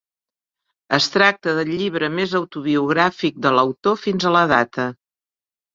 Es 0.97 1.09
tracta 1.15 1.53
del 1.59 1.69
llibre 1.81 2.11
més 2.21 2.35
autobiogràfic 2.41 3.39
de 3.47 3.53
l'autor 3.59 4.03
fins 4.07 4.29
a 4.33 4.37
la 4.39 4.45
data. 4.59 4.93